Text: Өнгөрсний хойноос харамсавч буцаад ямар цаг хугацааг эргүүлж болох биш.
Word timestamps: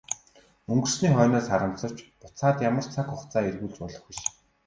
Өнгөрсний 0.73 1.11
хойноос 1.15 1.47
харамсавч 1.49 1.97
буцаад 2.21 2.57
ямар 2.69 2.85
цаг 2.93 3.05
хугацааг 3.09 3.45
эргүүлж 3.49 3.77
болох 3.81 4.01
биш. 4.07 4.19